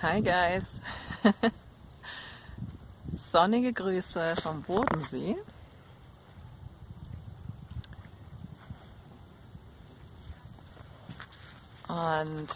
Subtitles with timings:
[0.00, 0.78] Hi guys.
[3.16, 5.36] Sonnige Grüße vom Bodensee.
[11.88, 12.46] Und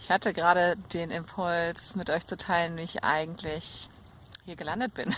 [0.00, 3.88] ich hatte gerade den Impuls, mit euch zu teilen, wie ich eigentlich
[4.44, 5.16] hier gelandet bin.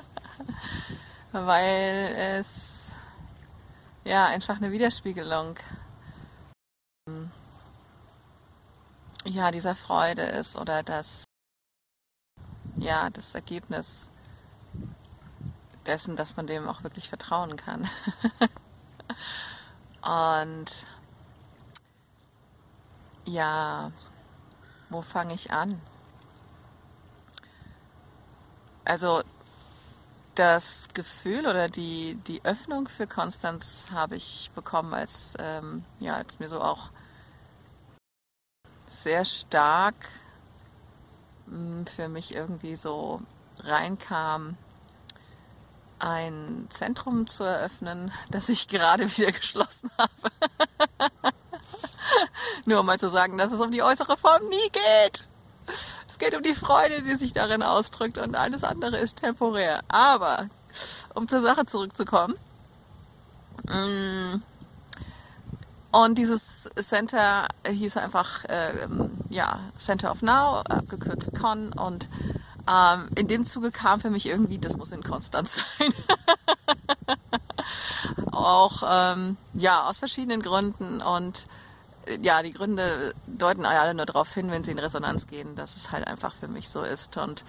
[1.32, 2.46] Weil es
[4.04, 5.58] ja einfach eine Widerspiegelung
[9.34, 11.24] ja, dieser Freude ist oder das,
[12.76, 14.06] ja, das Ergebnis
[15.86, 17.88] dessen, dass man dem auch wirklich vertrauen kann.
[20.02, 20.70] Und
[23.24, 23.90] ja,
[24.88, 25.80] wo fange ich an?
[28.84, 29.22] Also
[30.36, 36.38] das Gefühl oder die, die Öffnung für Konstanz habe ich bekommen, als, ähm, ja, als
[36.38, 36.90] mir so auch
[39.02, 39.94] sehr stark
[41.46, 43.20] hm, für mich irgendwie so
[43.58, 44.56] reinkam,
[45.98, 50.12] ein Zentrum zu eröffnen, das ich gerade wieder geschlossen habe.
[52.64, 55.26] Nur um mal zu sagen, dass es um die äußere Form nie geht.
[56.08, 59.82] Es geht um die Freude, die sich darin ausdrückt und alles andere ist temporär.
[59.88, 60.48] Aber
[61.14, 62.34] um zur Sache zurückzukommen.
[65.94, 66.42] Und dieses
[66.82, 68.88] Center hieß einfach äh,
[69.28, 71.72] ja, Center of Now, abgekürzt Con.
[71.72, 72.08] Und
[72.68, 75.94] ähm, in dem Zuge kam für mich irgendwie, das muss in Konstanz sein.
[78.32, 81.00] Auch ähm, ja, aus verschiedenen Gründen.
[81.00, 81.46] Und
[82.06, 85.76] äh, ja, die Gründe deuten alle nur darauf hin, wenn sie in Resonanz gehen, dass
[85.76, 87.16] es halt einfach für mich so ist.
[87.18, 87.44] Und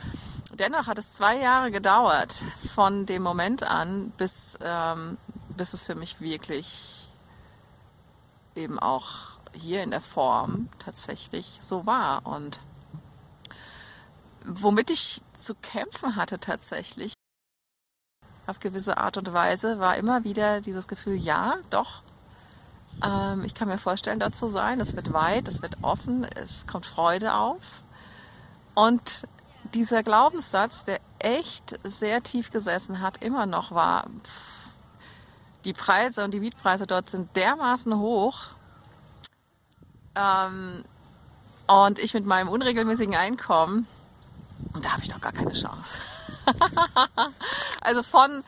[0.53, 2.43] dennoch hat es zwei Jahre gedauert
[2.75, 5.17] von dem Moment an, bis, ähm,
[5.57, 7.04] bis es für mich wirklich
[8.55, 12.25] eben auch hier in der Form tatsächlich so war.
[12.25, 12.59] Und
[14.43, 17.13] womit ich zu kämpfen hatte tatsächlich,
[18.47, 22.03] auf gewisse Art und Weise, war immer wieder dieses Gefühl, ja, doch,
[23.03, 24.79] ähm, ich kann mir vorstellen, dort zu sein.
[24.79, 27.63] Es wird weit, es wird offen, es kommt Freude auf.
[28.73, 29.27] Und
[29.73, 34.54] dieser Glaubenssatz, der echt sehr tief gesessen hat, immer noch war, pff,
[35.65, 38.43] die Preise und die Mietpreise dort sind dermaßen hoch.
[40.15, 40.85] Ähm,
[41.67, 43.87] und ich mit meinem unregelmäßigen Einkommen,
[44.81, 45.97] da habe ich doch gar keine Chance.
[47.81, 48.43] also von,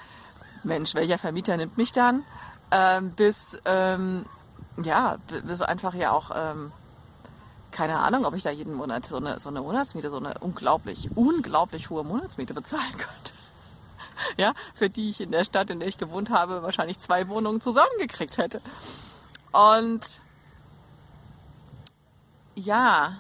[0.64, 2.24] Mensch, welcher Vermieter nimmt mich dann,
[2.72, 4.26] ähm, bis, ähm,
[4.84, 6.72] ja, bis einfach ja auch, ähm,
[7.72, 11.10] keine Ahnung, ob ich da jeden Monat so eine, so eine Monatsmiete, so eine unglaublich,
[11.16, 13.34] unglaublich hohe Monatsmiete bezahlen könnte.
[14.38, 17.62] ja, für die ich in der Stadt, in der ich gewohnt habe, wahrscheinlich zwei Wohnungen
[17.62, 18.62] zusammengekriegt hätte.
[19.52, 20.22] Und
[22.56, 23.18] ja,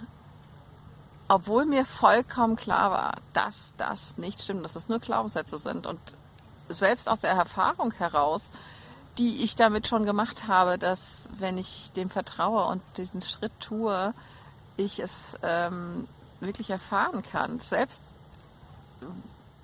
[1.27, 5.99] obwohl mir vollkommen klar war, dass das nicht stimmt, dass das nur Glaubenssätze sind und
[6.69, 8.51] selbst aus der Erfahrung heraus,
[9.17, 14.13] die ich damit schon gemacht habe, dass wenn ich dem vertraue und diesen Schritt tue,
[14.75, 16.07] ich es ähm,
[16.39, 18.13] wirklich erfahren kann, selbst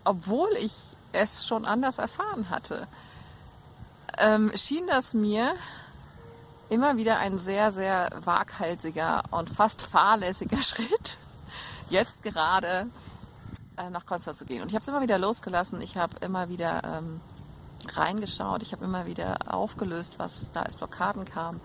[0.03, 0.73] obwohl ich
[1.13, 2.87] es schon anders erfahren hatte,
[4.17, 5.53] ähm, schien das mir
[6.69, 11.17] immer wieder ein sehr, sehr waghalsiger und fast fahrlässiger Schritt,
[11.89, 12.87] jetzt gerade
[13.77, 14.61] äh, nach Konstanz zu gehen.
[14.61, 15.81] Und ich habe es immer wieder losgelassen.
[15.81, 17.21] Ich habe immer wieder ähm,
[17.93, 18.63] reingeschaut.
[18.63, 21.59] Ich habe immer wieder aufgelöst, was da als Blockaden kam.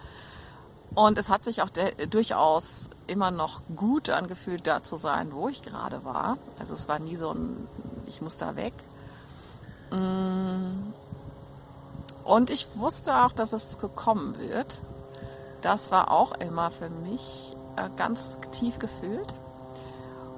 [0.94, 1.70] Und es hat sich auch
[2.10, 6.38] durchaus immer noch gut angefühlt, da zu sein, wo ich gerade war.
[6.58, 7.68] Also es war nie so ein,
[8.06, 8.72] ich muss da weg.
[9.90, 10.92] Mm.
[12.24, 14.82] Und ich wusste auch, dass es gekommen wird.
[15.62, 19.34] Das war auch immer für mich äh, ganz tief gefühlt.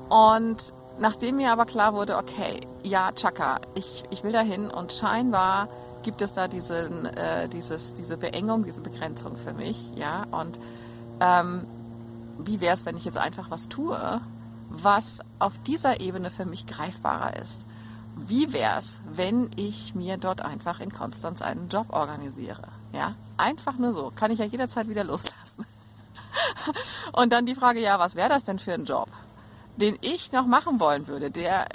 [0.08, 5.69] Und nachdem mir aber klar wurde, okay, ja, Chaka, ich, ich will dahin und scheinbar
[6.03, 10.58] gibt es da diesen, äh, dieses, diese Beengung, diese Begrenzung für mich, ja, und
[11.20, 11.67] ähm,
[12.38, 14.20] wie wäre es, wenn ich jetzt einfach was tue,
[14.69, 17.67] was auf dieser Ebene für mich greifbarer ist?
[18.16, 22.68] Wie wäre es, wenn ich mir dort einfach in Konstanz einen Job organisiere?
[22.92, 24.12] Ja, einfach nur so.
[24.14, 25.64] Kann ich ja jederzeit wieder loslassen.
[27.12, 29.08] Und dann die Frage, ja, was wäre das denn für ein Job?
[29.80, 31.68] den ich noch machen wollen würde, der,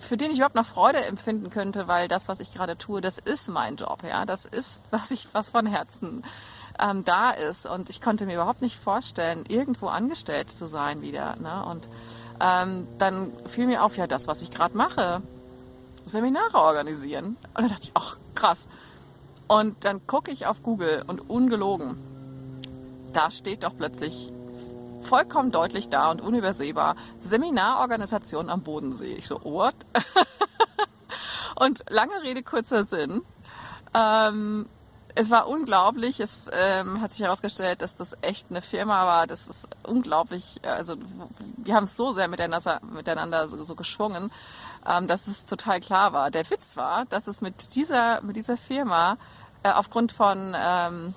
[0.00, 3.18] für den ich überhaupt noch Freude empfinden könnte, weil das, was ich gerade tue, das
[3.18, 6.24] ist mein Job, ja, das ist, was ich, was von Herzen
[6.78, 7.66] ähm, da ist.
[7.66, 11.36] Und ich konnte mir überhaupt nicht vorstellen, irgendwo angestellt zu sein wieder.
[11.36, 11.64] Ne?
[11.66, 11.88] Und
[12.42, 15.22] ähm, dann fiel mir auf, ja, das, was ich gerade mache,
[16.04, 17.36] Seminare organisieren.
[17.54, 18.68] Und dann dachte ich, ach, krass.
[19.46, 21.96] Und dann gucke ich auf Google und ungelogen,
[23.12, 24.32] da steht doch plötzlich
[25.02, 26.96] vollkommen deutlich da und unübersehbar.
[27.20, 29.14] Seminarorganisation am Bodensee.
[29.14, 29.74] Ich so, what?
[31.56, 33.22] und lange Rede, kurzer Sinn.
[33.94, 34.66] Ähm,
[35.14, 36.20] es war unglaublich.
[36.20, 39.26] Es ähm, hat sich herausgestellt, dass das echt eine Firma war.
[39.26, 40.60] Das ist unglaublich.
[40.64, 40.96] Also
[41.56, 44.30] wir haben so sehr miteinander, miteinander so, so geschwungen,
[44.86, 46.30] ähm, dass es total klar war.
[46.30, 49.18] Der Witz war, dass es mit dieser, mit dieser Firma
[49.62, 51.14] äh, aufgrund von ähm,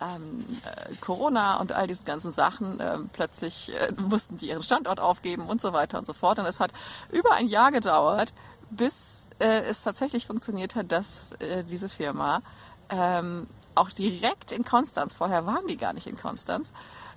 [0.00, 5.00] ähm, äh, Corona und all diese ganzen Sachen, äh, plötzlich äh, mussten die ihren Standort
[5.00, 6.38] aufgeben und so weiter und so fort.
[6.38, 6.72] Und es hat
[7.10, 8.32] über ein Jahr gedauert,
[8.70, 12.42] bis äh, es tatsächlich funktioniert hat, dass äh, diese Firma
[12.90, 16.70] ähm, auch direkt in Konstanz, vorher waren die gar nicht in Konstanz,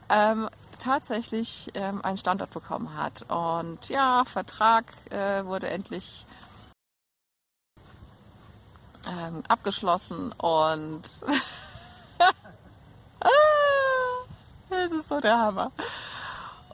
[0.10, 0.50] ähm,
[0.80, 3.25] tatsächlich ähm, einen Standort bekommen hat.
[3.30, 6.25] Und ja, Vertrag äh, wurde endlich
[9.08, 11.04] ähm, abgeschlossen und
[14.70, 15.72] das ist so der Hammer.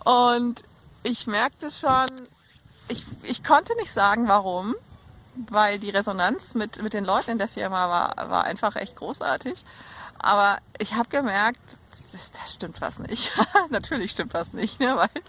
[0.04, 0.64] Und
[1.04, 2.08] ich merkte schon,
[2.88, 4.76] ich, ich konnte nicht sagen, warum,
[5.50, 9.64] weil die Resonanz mit, mit den Leuten in der Firma war, war einfach echt großartig.
[10.20, 11.60] Aber ich habe gemerkt,
[12.12, 13.32] das, das, stimmt was nicht.
[13.70, 14.96] Natürlich stimmt was nicht, ne?
[14.96, 15.24] weil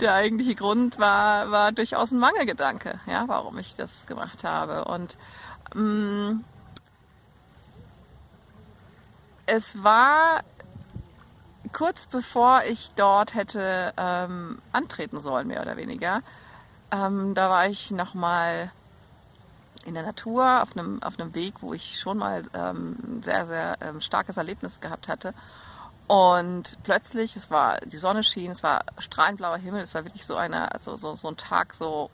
[0.00, 4.86] der eigentliche Grund war, war durchaus ein Mangelgedanke, ja, warum ich das gemacht habe.
[4.86, 5.16] Und
[5.74, 6.44] mh, mm,
[9.46, 10.42] es war
[11.72, 16.22] kurz bevor ich dort hätte ähm, antreten sollen, mehr oder weniger.
[16.90, 18.70] Ähm, da war ich nochmal
[19.84, 23.46] in der Natur auf einem, auf einem Weg, wo ich schon mal ähm, ein sehr,
[23.46, 25.34] sehr ähm, starkes Erlebnis gehabt hatte.
[26.06, 30.26] Und plötzlich, es war, die Sonne schien, es war strahlend blauer Himmel, es war wirklich
[30.26, 32.10] so, eine, also so, so ein Tag, so,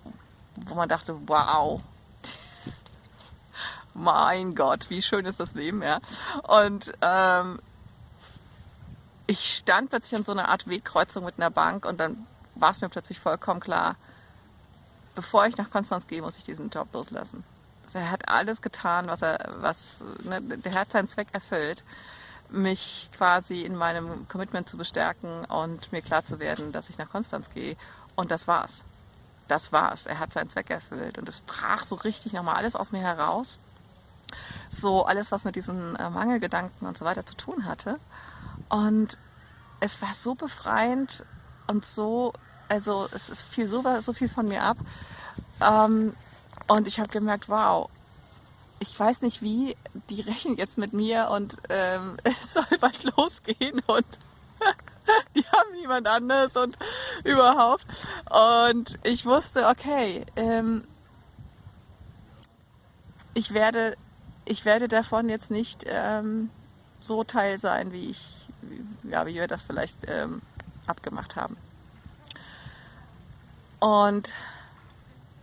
[0.57, 1.81] wo man dachte, wow,
[3.95, 6.01] mein Gott, wie schön ist das Leben, ja.
[6.45, 7.61] Und ähm,
[9.27, 12.81] ich stand plötzlich an so einer Art Wegkreuzung mit einer Bank und dann war es
[12.81, 13.97] mir plötzlich vollkommen klar,
[15.15, 17.45] bevor ich nach Konstanz gehe, muss ich diesen Job loslassen.
[17.89, 19.79] Also er hat alles getan, was er, was,
[20.23, 21.85] ne, der hat seinen Zweck erfüllt,
[22.51, 27.11] mich quasi in meinem Commitment zu bestärken und mir klar zu werden, dass ich nach
[27.11, 27.77] Konstanz gehe.
[28.15, 28.85] Und das war's.
[29.49, 30.07] Das war's.
[30.07, 31.19] Er hat seinen Zweck erfüllt.
[31.19, 33.59] Und es brach so richtig nochmal alles aus mir heraus
[34.71, 37.99] so alles, was mit diesen äh, Mangelgedanken und so weiter zu tun hatte.
[38.69, 39.19] Und
[39.81, 41.25] es war so befreiend
[41.67, 42.33] und so,
[42.69, 44.77] also es ist viel so, so viel von mir ab.
[45.61, 46.15] Ähm,
[46.69, 47.91] und ich habe gemerkt, wow,
[48.81, 49.77] ich weiß nicht wie,
[50.09, 54.07] die rechnen jetzt mit mir und ähm, es soll bald losgehen und
[55.35, 56.79] die haben niemand anders und
[57.25, 57.85] überhaupt.
[58.31, 60.87] Und ich wusste, okay, ähm,
[63.35, 63.97] ich werde
[64.49, 66.51] ich werde davon jetzt nicht ähm,
[67.01, 68.49] so Teil sein, wie ich,
[69.03, 70.41] ja, wie wir das vielleicht ähm,
[70.87, 71.57] abgemacht haben.
[73.79, 74.31] Und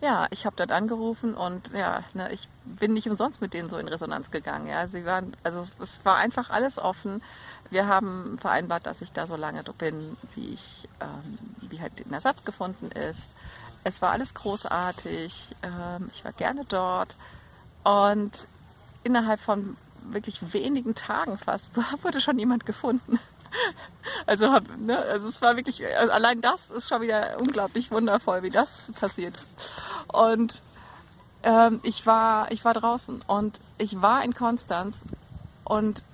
[0.00, 3.78] ja, ich habe dort angerufen und ja, ne, ich bin nicht umsonst mit denen so
[3.78, 4.66] in Resonanz gegangen.
[4.66, 7.22] Ja, sie waren, also es, es war einfach alles offen.
[7.70, 12.12] Wir haben vereinbart, dass ich da so lange bin, wie ich, ähm, wie halt ein
[12.12, 13.30] Ersatz gefunden ist.
[13.84, 15.56] Es war alles großartig.
[15.62, 17.16] Ähm, ich war gerne dort
[17.84, 18.32] und
[19.02, 21.70] innerhalb von wirklich wenigen Tagen fast
[22.02, 23.18] wurde schon jemand gefunden.
[24.24, 28.50] Also, ne, also es war wirklich, also allein das ist schon wieder unglaublich wundervoll, wie
[28.50, 29.74] das passiert ist.
[30.06, 30.62] Und
[31.42, 35.04] ähm, ich war, ich war draußen und ich war in Konstanz
[35.64, 36.04] und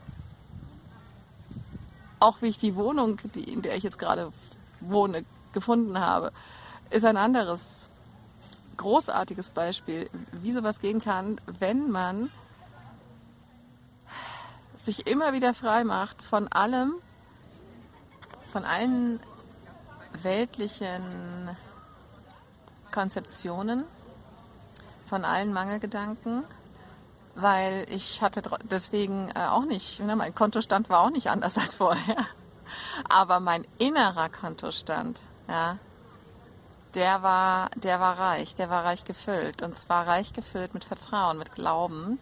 [2.19, 4.33] auch wie ich die Wohnung, die, in der ich jetzt gerade
[4.81, 6.33] wohne, gefunden habe,
[6.91, 7.89] ist ein anderes
[8.77, 12.31] großartiges Beispiel, wie sowas gehen kann, wenn man
[14.77, 16.95] sich immer wieder frei macht von allem,
[18.53, 19.19] von allen
[20.23, 21.57] weltlichen
[22.93, 23.85] Konzeptionen,
[25.07, 26.45] von allen Mangelgedanken,
[27.35, 31.77] weil ich hatte deswegen äh, auch nicht, ne, mein Kontostand war auch nicht anders als
[31.77, 32.27] vorher,
[33.09, 35.19] aber mein innerer Kontostand,
[35.49, 35.79] ja,
[36.95, 39.63] der war, der war reich, der war reich gefüllt.
[39.63, 42.19] Und zwar reich gefüllt mit Vertrauen, mit Glauben,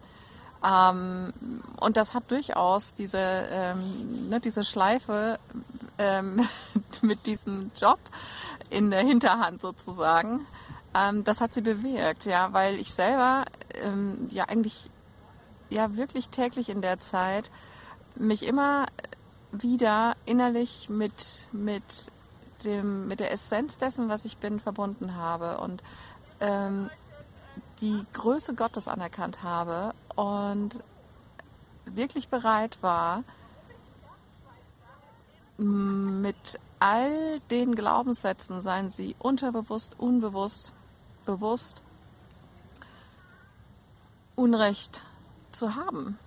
[0.63, 1.33] ähm,
[1.81, 5.39] und das hat durchaus diese, ähm, ne, diese Schleife
[6.01, 6.49] ähm,
[7.03, 8.01] mit diesem Job
[8.71, 10.47] in der Hinterhand sozusagen.
[10.95, 14.91] Ähm, das hat sie bewirkt, ja, weil ich selber ähm, ja eigentlich
[15.69, 17.51] ja wirklich täglich in der Zeit
[18.17, 18.87] mich immer
[19.53, 22.11] wieder innerlich mit, mit,
[22.65, 25.83] dem, mit der Essenz dessen, was ich bin, verbunden habe und
[26.41, 26.91] ähm,
[27.81, 30.83] die Größe Gottes anerkannt habe und
[31.85, 33.25] wirklich bereit war,
[35.61, 40.73] mit all den Glaubenssätzen, seien sie unterbewusst, unbewusst,
[41.27, 41.83] bewusst,
[44.35, 45.03] Unrecht
[45.51, 46.19] zu haben.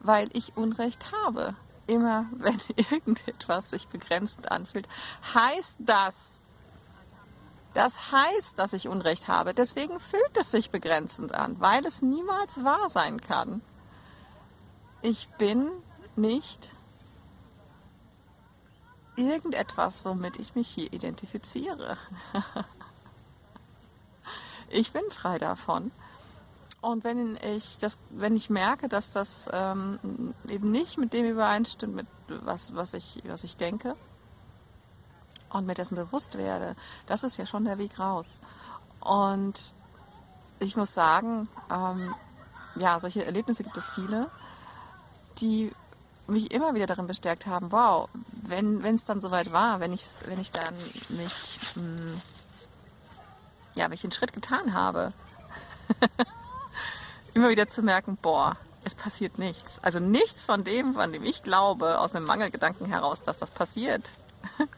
[0.00, 1.54] Weil ich Unrecht habe.
[1.86, 4.88] Immer wenn irgendetwas sich begrenzend anfühlt,
[5.34, 6.40] heißt das,
[7.74, 9.54] das heißt, dass ich Unrecht habe.
[9.54, 13.60] Deswegen fühlt es sich begrenzend an, weil es niemals wahr sein kann.
[15.02, 15.70] Ich bin
[16.16, 16.70] nicht
[19.16, 21.96] irgendetwas, womit ich mich hier identifiziere.
[24.70, 25.90] ich bin frei davon.
[26.80, 31.94] Und wenn ich das, wenn ich merke, dass das ähm, eben nicht mit dem übereinstimmt,
[31.94, 33.96] mit was, was ich, was ich denke,
[35.50, 38.40] und mir dessen bewusst werde, das ist ja schon der Weg raus.
[39.00, 39.74] Und
[40.58, 42.14] ich muss sagen, ähm,
[42.76, 44.30] ja, solche Erlebnisse gibt es viele,
[45.38, 45.72] die
[46.26, 48.08] mich immer wieder darin bestärkt haben, wow,
[48.48, 50.74] wenn es dann soweit war, wenn ich, wenn ich dann
[51.08, 52.20] mich, mh, hm,
[53.74, 55.12] ja, wenn ich den Schritt getan habe,
[57.34, 59.78] immer wieder zu merken, boah, es passiert nichts.
[59.82, 64.10] Also nichts von dem, von dem ich glaube, aus einem Mangelgedanken heraus, dass das passiert.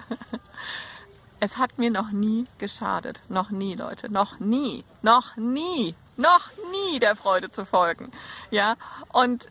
[1.41, 3.21] es hat mir noch nie geschadet.
[3.29, 4.11] Noch nie, Leute.
[4.11, 4.85] Noch nie.
[5.03, 5.95] Noch nie.
[6.17, 8.11] Noch nie der Freude zu folgen.
[8.51, 8.77] Ja.
[9.13, 9.47] Und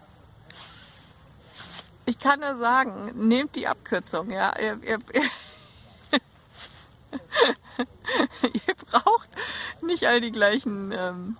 [2.08, 4.58] ich kann nur sagen, nehmt die Abkürzung, ja.
[4.58, 5.00] Ihr, ihr,
[8.44, 9.28] ihr braucht
[9.82, 11.36] nicht all die gleichen ähm,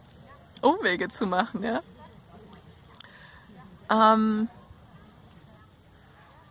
[0.62, 1.82] Umwege zu machen, ja.
[3.90, 4.50] Ähm,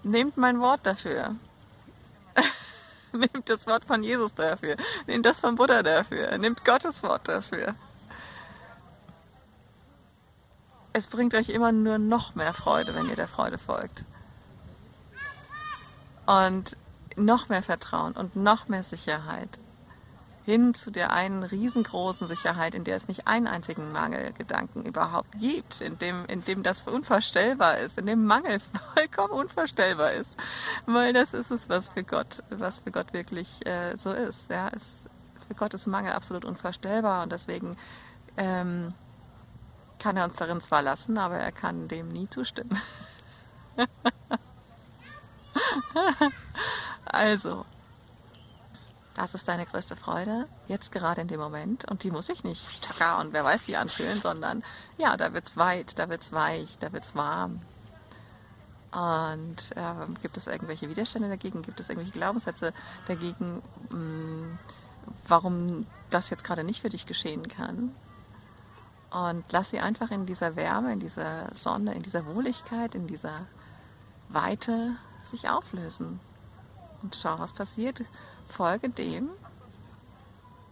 [0.03, 1.37] nehmt mein Wort dafür.
[3.13, 4.77] nehmt das Wort von Jesus dafür.
[5.07, 6.39] Nehmt das von Buddha dafür.
[6.39, 7.75] Nehmt Gottes Wort dafür.
[10.97, 14.05] Es bringt euch immer nur noch mehr Freude, wenn ihr der Freude folgt.
[16.25, 16.75] Und
[17.17, 19.51] noch mehr Vertrauen und noch mehr Sicherheit.
[20.47, 25.83] Hin zu der einen riesengroßen Sicherheit, in der es nicht einen einzigen Mangelgedanken überhaupt gibt,
[25.83, 28.61] in dem, in dem das unvorstellbar ist, in dem Mangel
[28.95, 30.35] vollkommen unvorstellbar ist.
[30.87, 34.49] Weil das ist es, was für Gott, was für Gott wirklich äh, so ist.
[34.49, 34.91] Ja, es,
[35.47, 37.77] für Gott ist Mangel absolut unvorstellbar und deswegen
[38.39, 38.95] ähm,
[39.99, 42.81] kann er uns darin zwar lassen, aber er kann dem nie zustimmen.
[47.05, 47.65] also,
[49.15, 51.91] das ist deine größte Freude, jetzt gerade in dem Moment.
[51.91, 54.63] Und die muss ich nicht tschakka und wer weiß wie anfühlen, sondern
[54.99, 57.61] ja, da wird's weit, da wird's weich, da wird's warm.
[58.93, 61.63] Und äh, gibt es irgendwelche Widerstände dagegen?
[61.63, 62.73] Gibt es irgendwelche Glaubenssätze
[63.07, 64.59] dagegen, mh, mm,
[65.29, 67.95] warum das jetzt gerade nicht für dich geschehen kann?
[69.17, 73.47] Und lass sie einfach in dieser Wärme, in dieser Sonne, in dieser Wohligkeit, in dieser
[74.29, 74.97] Weite
[75.31, 76.21] sich auflösen.
[77.03, 78.05] Und schau, was passiert.
[78.47, 79.31] Folge dem,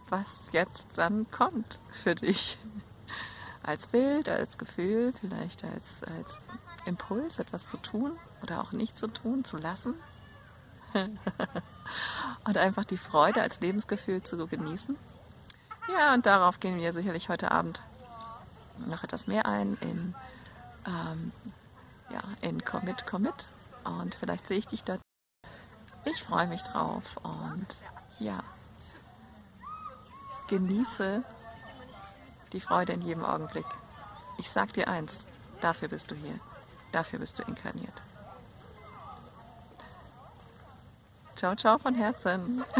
[0.09, 2.59] was jetzt dann kommt für dich.
[3.63, 6.39] Als Bild, als Gefühl, vielleicht als, als
[6.85, 8.11] Impuls, etwas zu tun
[8.43, 9.95] oder auch nicht zu tun, zu lassen.
[12.45, 14.95] und einfach die Freude als Lebensgefühl zu genießen.
[15.91, 17.81] Ja, und darauf gehen wir sicherlich heute Abend
[18.77, 20.15] noch etwas mehr ein in,
[20.85, 21.31] ähm,
[22.09, 23.47] ja, in Commit Commit
[23.83, 25.01] und vielleicht sehe ich dich dort.
[26.05, 27.67] Ich freue mich drauf und
[28.19, 28.43] ja,
[30.47, 31.23] genieße
[32.53, 33.65] die Freude in jedem Augenblick.
[34.37, 35.25] Ich sag dir eins,
[35.61, 36.39] dafür bist du hier,
[36.91, 38.01] dafür bist du inkarniert.
[41.35, 42.63] Ciao, ciao von Herzen.